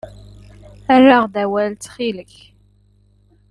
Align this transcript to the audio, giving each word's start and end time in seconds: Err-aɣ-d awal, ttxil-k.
Err-aɣ-d 0.93 1.33
awal, 1.43 1.71
ttxil-k. 1.75 2.33